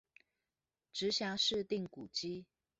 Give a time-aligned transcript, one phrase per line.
[0.91, 2.43] 直轄市定古蹟